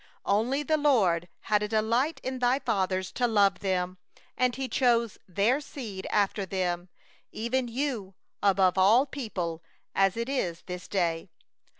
[0.25, 3.99] 15Only the LORD had a delight in thy fathers to 10 love them,
[4.35, 6.89] and He chose their seed after them,
[7.31, 9.61] even you, above all peoples,
[9.93, 11.29] as it is this day.